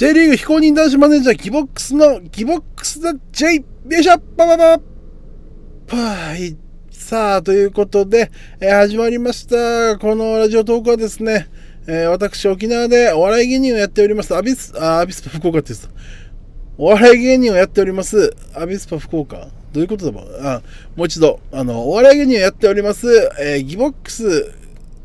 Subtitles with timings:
[0.00, 3.56] J リーグ非公認男子マネージャーギボックスのギボックスだ J!
[3.56, 3.62] よ
[4.00, 4.80] いしょパパパ
[5.86, 6.56] パはい。
[6.90, 9.98] さあ、ということで、えー始まりました。
[9.98, 11.48] このラジオトークはですね、
[11.86, 15.92] えー私、沖縄でお笑い芸人をやっております、アビス、あ、アビスパ福岡って言ってた。
[16.78, 19.48] お笑い芸人をやっております、アビスパ福岡。
[19.74, 20.62] どういうことだもあ、
[20.96, 23.06] もう一度、あの、お笑い芸人をやっております、
[23.38, 24.50] えーギボックス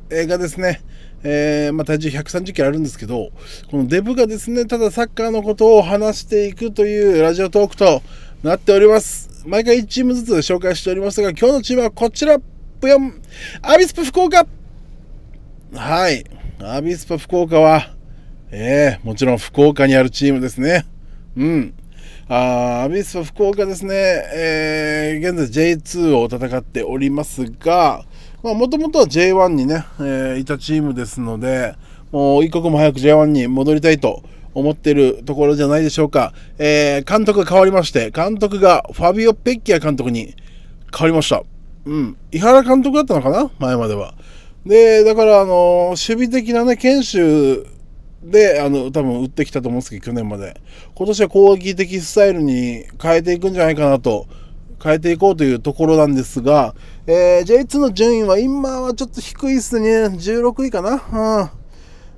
[0.09, 0.79] えーがですね、
[1.27, 3.31] えーまあ、体重130キロあるんですけど、
[3.71, 8.03] このデブがですね、ただサッカーのことを話していくというラジオトークと
[8.43, 9.43] なっております。
[9.43, 12.37] 毎回1チームずつ紹介しておりますが、今日のチームはこちら、
[12.79, 13.19] ぷよん、
[13.63, 14.45] アビスパ福岡
[15.73, 16.23] はい。
[16.61, 17.89] アビスパ福岡は、
[18.51, 20.85] ええもちろん福岡にあるチームですね。
[21.35, 21.73] うん。
[22.27, 28.05] あアビスパ福岡ですね、えー現在 J2 を戦っておりますが、
[28.53, 31.75] もともとは J1 にね、えーいたチームですので、
[32.11, 36.33] もう一刻も早く J1 に戻りたいと思ってるところじゃないでしょうか。
[36.57, 40.35] えー監督が変わりまして、監督がファビオ・ペッキア監督に
[40.95, 41.43] 変わりました。
[41.85, 42.17] うん。
[42.31, 43.49] 井原監督だったのかな？
[43.59, 44.13] 前までは。
[44.65, 47.67] で、だから、あの守備的なね、研修
[48.23, 50.59] で、あの、多分打ってきたと思うんですけど、去年まで。
[50.95, 54.25] 今年は攻撃的スタイルに変えていくんじゃないかなと、
[54.83, 56.75] 変えていこうというところなんですが、
[57.07, 60.05] えー J2 の順位は今はちょっと低いですね。
[60.05, 61.49] 16位かな。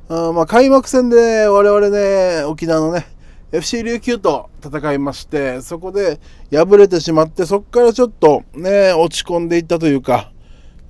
[0.09, 0.27] うん。
[0.30, 3.05] うんまあ、開幕戦で我々ね、沖縄のね、
[3.52, 6.19] FC 琉球と戦いまして、そこで
[6.52, 10.31] 敗れてしまって、そこからちょっとね、落ち込んでいったというか、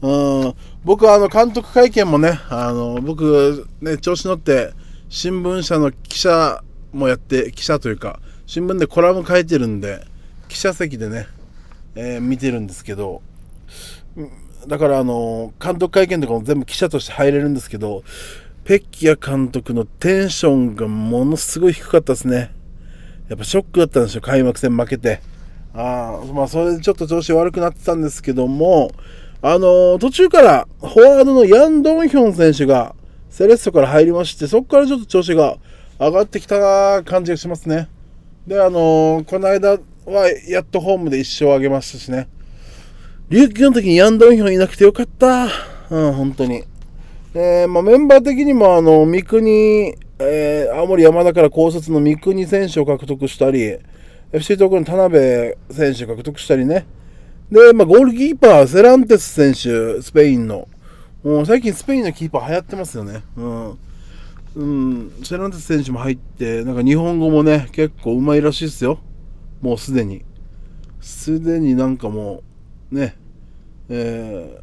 [0.02, 4.71] うん、僕はあの監督会見もね、あの僕、ね、調子乗って
[5.09, 10.05] 新聞社の記者もやって、記者というか、新聞でコラム書いてるんで、
[10.47, 11.27] 記者席でね、
[11.99, 13.23] えー見てるんですけど、
[14.67, 18.03] だからあの監督会見とかも全部記者として入れるんですけど、
[18.65, 22.51] ペッキア監督のテンションがものすごい低かったですね。
[23.29, 25.21] やっぱショックだったんですよ、開幕戦負けて。
[25.73, 28.91] あまあ、それでちょっと調子悪くなってたんですけども、
[29.41, 32.95] あのー途中からフォワードのヤン・ドンヒョン選手が
[33.30, 35.57] セレッソから入りまして、そこからちょっと調子が
[35.99, 37.89] 上がってきた感じがしますね。
[38.45, 39.77] で、あのーこの間
[40.11, 42.27] はやっとホームで一勝上げましたしね。
[43.29, 45.47] 琉球の時にヤン・ドンヒョンいなくてよかった。
[45.89, 46.63] うん、本当に。
[47.33, 53.77] えーまあ、メンバー的にも、あの、三国、えー青森山田から高卒の三国選手を獲得したり、
[54.31, 56.85] FC 東京の田辺選手を獲得したりね。
[57.51, 60.69] で、まあ、ゴールキーパー、セランテス選手、スペインの。
[61.23, 63.23] もう最近スペインのキーパー流行ってますよね。
[63.35, 63.77] うん。
[64.55, 68.99] うん、セランテス選手も入って、なんか日本語もね、結構うまいらしいですよ。
[69.61, 70.23] もうすでに。
[71.01, 72.43] すでになんかも
[72.91, 73.15] う、ね、
[73.89, 74.59] え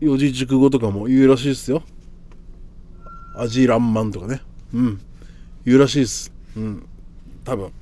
[0.00, 1.82] ー、四字熟語とかも言うらしいですよ。
[3.36, 4.40] アジランマンとかね。
[4.72, 5.00] うん。
[5.64, 6.32] 言うらしいです。
[6.56, 6.86] うん。
[7.44, 7.72] 多分。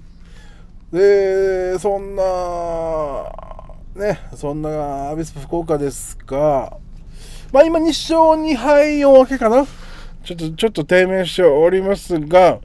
[0.93, 2.23] で、そんな、
[3.95, 6.77] ね、そんなアビスパ福岡ですが、
[7.53, 9.67] まあ今2勝2敗4分けかな。
[10.25, 12.59] ちょっと、ちょっと低迷しておりますが、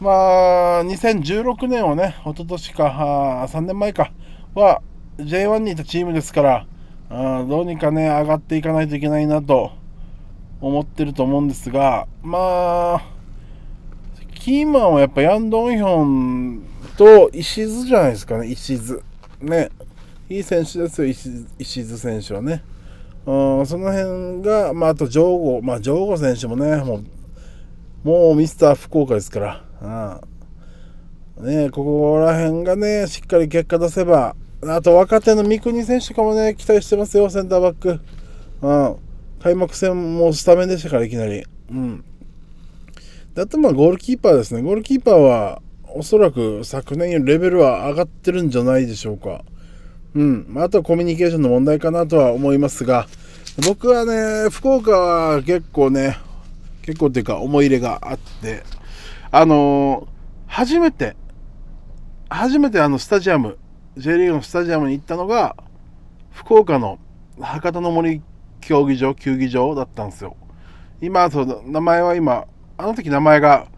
[0.00, 4.12] まあ、2016年はね、一昨年か、3年前か、
[4.54, 4.80] は
[5.18, 6.66] J1 にいたチームですから、
[7.10, 9.72] あどうにかね、上がっていかないといけないなと
[10.62, 13.02] 思ってると思うんですが、まあ、
[14.34, 16.62] キーマンはやっぱヤン・ドンヒョン
[16.96, 19.02] と石津じゃないですかね、石津。
[19.42, 19.70] ね。
[20.30, 21.28] いい選手ですよ、石
[21.58, 22.62] 石津選手はね。
[23.26, 27.02] うん、その辺が、まあ、あと、ジョーゴ、まあ、ジョーゴ選手もね、も
[28.04, 38.00] う、もうミスター福岡ですから、うん、ね、ここら辺がね、しっかり結果出せば、あと若手の三國選手とかもね、期待してますよ、センターバック。
[38.62, 38.96] うん、
[39.42, 41.44] 開幕戦もスタメンでしたから、いきなり。
[41.70, 42.04] うん。
[43.34, 44.62] であと、まあ、ゴールキーパーですね。
[44.62, 45.62] ゴールキーパーは、
[45.94, 49.44] おそらく昨年よりレベルは上がってるんじゃないでしょうか。
[50.14, 50.46] うん。
[50.48, 53.06] まあ、あとはコミュニケーションの問題かなとは思いますが、
[53.66, 56.18] 僕はね、福岡は結構ね、
[56.82, 58.62] 結構っていうか思い入れがあって、
[59.32, 60.08] あの
[60.46, 61.16] 初めて、
[62.28, 63.58] 初めてあのスタジアム、
[63.96, 65.56] J リーグのスタジアムに行ったのが、
[66.30, 66.98] 福岡の
[67.40, 68.22] 博多の森
[68.60, 70.36] 競技場、球技場だったんですよ。
[71.00, 72.46] 今、そう名前は今、
[72.76, 73.68] あの時名前が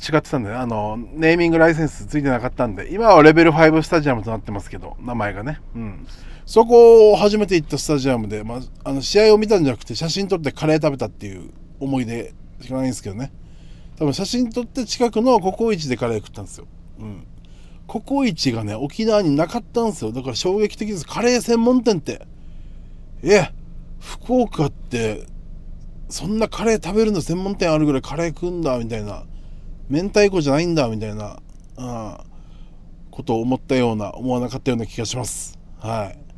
[0.00, 5.60] 違ってたんで、ね、あの、ネーミングライセンスついてなかったんで、今はレベル5スタジアムとなってますけど、名前がね。
[5.76, 6.06] うん。
[6.46, 13.32] そこを初めて行ったスタジアムで、まあ、あの試合を見たんじゃなくて、写真撮ってカレー食べたっていう思い出しかないんですけどね。
[14.00, 16.66] 多分写真撮って近くのココイチでカレー食ったんですよ。
[17.00, 17.26] うん。
[17.86, 20.10] ココイチがね、沖縄になかったんですよ。
[20.10, 21.06] だから衝撃的です。
[21.06, 22.26] カレー専門店って。
[23.22, 23.50] え、
[23.98, 25.26] 福岡って、
[26.08, 29.24] そんなカレー食べるの専門店あるぐらいカレー食うんだ、みたいな
[29.90, 31.38] 明太子じゃないんだ、みたいな、
[31.76, 32.24] あ
[33.10, 35.58] ことを思ったような、思わなかったような気がします。
[35.78, 36.29] はい。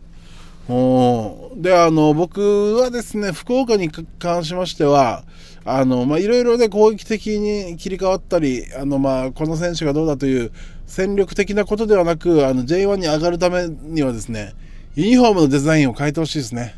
[0.68, 5.24] で、あの、僕はですね、福岡に関しましては、
[5.64, 10.52] あの、まあ、いろいろね、攻撃的に切り替わったり、あの、まあ、この選手がどうだという
[10.86, 14.54] 戦力的なことではなく、あの、J1 に上がるためにはですね、
[14.94, 16.74] ユニフォームのデザインを変えてほしいですね。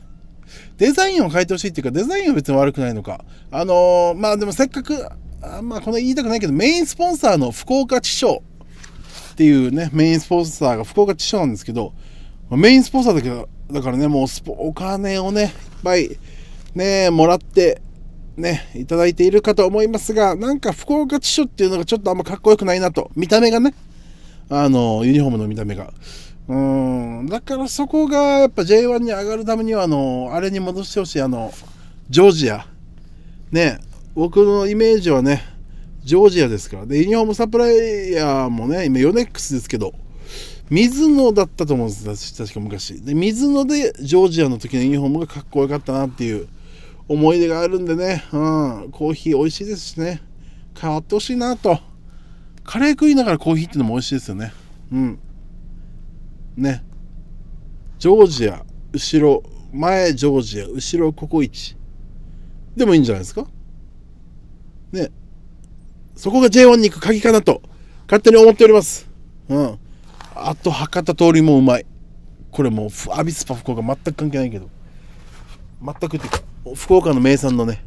[0.77, 3.25] デザインを変えてほしいっていうか、デザインは別に悪くないのか。
[3.51, 5.07] あのまあでもせっかく、
[5.43, 8.43] あまあこの言いたくないけど、メインスポンサーの福岡地所
[9.33, 11.93] っていうね、メインスポンサーが福岡地所なんですけど、
[12.51, 15.51] メインスポンサーだけど、だからね、もうお金をね、いっ
[15.83, 16.17] ぱい
[16.75, 17.81] ね、もらって、
[18.37, 23.11] ね、いただいているかと思いますが、なんか福岡地所っていうのがちょっとあんまかっこよくないなと。
[23.15, 23.75] 見た目がね、
[24.51, 25.93] あの、ユニフォームの見た目が。
[26.47, 26.55] う
[27.23, 31.53] ん、だからそこがやっぱ J1 に上がるためには、あの、あれに戻してほしい、あの、
[32.11, 32.67] ジョージア。
[33.51, 33.79] ね、
[34.15, 35.43] 僕のイメージはね、
[36.03, 36.87] ジョージアですから。
[36.87, 39.95] で、ユニフォームサプライヤーもね、今ヨネックスですけど、
[40.71, 43.03] 水野だったと思うんです確か昔。
[43.03, 46.49] で、水野でジョージアの時のユニフォームがかっこよかったなっていう
[47.07, 50.23] 思い出があるんでね、うん、コーヒー美味しいですしね、
[50.81, 51.79] 変わってほしいなと。
[52.65, 54.53] カレー食いながらコーヒーっていうのも美味しいですよね。
[54.91, 55.19] うん。
[56.57, 56.83] ね。
[57.99, 61.77] ジョージア、後ろ、前ジョージア、後ろココイチ。
[62.75, 63.47] でもいいんじゃないですか？
[64.93, 65.11] ね。
[66.17, 67.61] そこが J1 に行く鍵かなと、
[68.07, 69.07] 勝手に思っております。
[69.49, 69.79] うん。
[70.47, 71.87] あと博多通りもうまい。
[72.51, 74.69] これもうアビスパ福岡全く関係ないけど。
[75.83, 76.41] 全くっていうか
[76.75, 77.85] 福岡の名産のね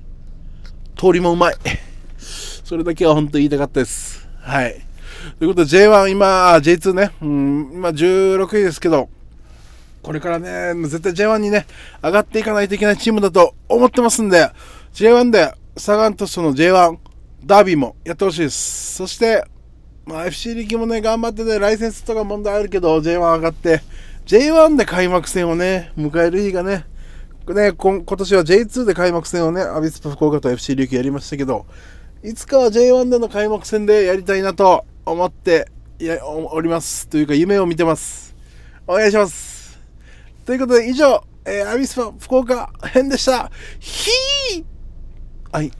[0.98, 1.56] 通りもうまい。
[2.18, 4.28] それだけは本当言いたかったです。
[4.42, 4.82] はい。
[5.38, 9.10] ということで J1 今 J2 ね、うん、今16位ですけど
[10.02, 11.66] これからね絶対 J1 にね
[12.02, 14.52] 上がっていかないといけないチームだと思ってますんで
[14.94, 16.98] J1 でサガン鳥栖の J1
[17.46, 18.96] ダービーもやってほしいです。
[18.96, 19.46] そして
[20.08, 23.82] まあ、FC 力もね、頑張ってね、ライセンスとか問題あるけど、J1 上がって、
[24.26, 26.86] J1 で開幕戦をね、迎える日がね、
[27.50, 31.66] ね今年は J2 で開幕戦をね、アビスパ福岡と FC 力やりましたけど、
[32.24, 35.70] いつかは J1 での開幕戦でやりたいなと思って
[36.00, 37.10] やおります。
[37.10, 38.34] というか、夢を見てます。
[38.88, 39.78] お願いします。
[40.46, 43.52] ということで、以上、えー、アビスパ福岡編でした。
[43.80, 44.64] ひー
[45.52, 45.72] はい。